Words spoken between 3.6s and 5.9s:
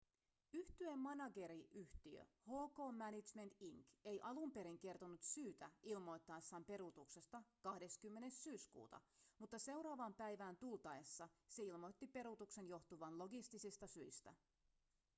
inc ei alun perin kertonut syytä